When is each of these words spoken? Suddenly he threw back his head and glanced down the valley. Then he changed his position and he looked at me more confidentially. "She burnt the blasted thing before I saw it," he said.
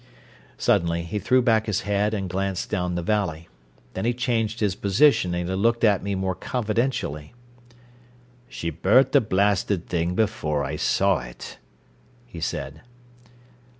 Suddenly 0.57 1.03
he 1.03 1.19
threw 1.19 1.43
back 1.43 1.67
his 1.67 1.81
head 1.81 2.15
and 2.15 2.27
glanced 2.27 2.71
down 2.71 2.95
the 2.95 3.03
valley. 3.03 3.49
Then 3.93 4.03
he 4.03 4.15
changed 4.15 4.59
his 4.59 4.73
position 4.73 5.35
and 5.35 5.47
he 5.47 5.53
looked 5.53 5.83
at 5.83 6.01
me 6.01 6.15
more 6.15 6.33
confidentially. 6.33 7.35
"She 8.49 8.71
burnt 8.71 9.11
the 9.11 9.21
blasted 9.21 9.85
thing 9.85 10.15
before 10.15 10.63
I 10.63 10.75
saw 10.75 11.19
it," 11.19 11.59
he 12.25 12.41
said. 12.41 12.81